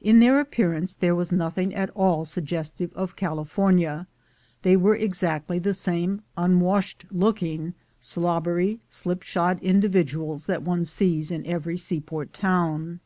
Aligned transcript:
In 0.00 0.18
their 0.20 0.40
appearance 0.40 0.94
there 0.94 1.14
was 1.14 1.30
nothing 1.30 1.74
at 1.74 1.90
all 1.90 2.24
suggestive 2.24 2.90
of 2.94 3.16
California; 3.16 4.06
they 4.62 4.78
were 4.78 4.96
ex 4.96 5.22
actly 5.22 5.58
the 5.58 5.74
same 5.74 6.22
unwashed 6.38 7.04
looking, 7.10 7.74
slobbery, 8.00 8.80
slipshod 8.88 9.58
individuals 9.60 10.46
that 10.46 10.62
one 10.62 10.86
sees 10.86 11.30
in 11.30 11.44
every 11.44 11.76
seaport 11.76 12.32
town. 12.32 13.00